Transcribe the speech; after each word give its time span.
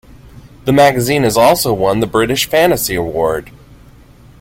The 0.65 0.73
magazine 0.73 1.21
has 1.21 1.37
also 1.37 1.75
won 1.75 1.99
the 1.99 2.07
British 2.07 2.47
Fantasy 2.49 2.95
Award. 2.95 3.51